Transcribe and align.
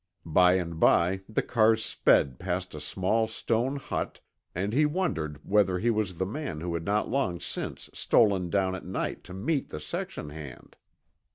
By 0.25 0.53
and 0.53 0.79
by 0.79 1.21
the 1.29 1.43
cars 1.43 1.85
sped 1.85 2.39
past 2.39 2.73
a 2.73 2.79
small 2.81 3.27
stone 3.27 3.75
hut 3.75 4.19
and 4.55 4.73
he 4.73 4.83
wondered 4.83 5.39
whether 5.47 5.77
he 5.77 5.91
was 5.91 6.15
the 6.17 6.25
man 6.25 6.59
who 6.59 6.73
had 6.73 6.85
not 6.85 7.07
long 7.07 7.39
since 7.39 7.87
stolen 7.93 8.49
down 8.49 8.73
at 8.73 8.83
night 8.83 9.23
to 9.25 9.33
meet 9.35 9.69
the 9.69 9.79
section 9.79 10.29
hand. 10.31 10.75